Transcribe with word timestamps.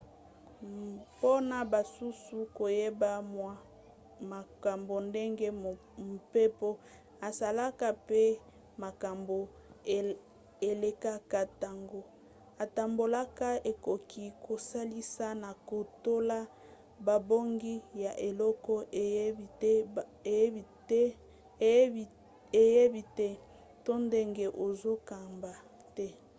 mpona 0.89 1.57
basusu 1.73 2.37
koyeba 2.57 3.11
mwa 3.33 3.53
makambo 4.31 4.95
ndenge 5.09 5.47
mpepo 6.13 6.69
esalaka 7.27 7.87
pe 8.09 8.23
makambo 8.83 9.37
elekaka 10.69 11.39
ntango 11.51 12.01
etambolaka 12.63 13.47
ekoki 13.71 14.25
kosalisa 14.45 15.27
na 15.43 15.51
kolonga 15.69 16.39
bobangi 17.05 17.75
ya 18.03 18.11
eloko 18.27 18.73
oyebi 22.61 23.01
te 23.17 23.27
to 23.85 23.93
ndenge 24.07 24.45
ozokamba 24.65 25.51
te 25.97 26.07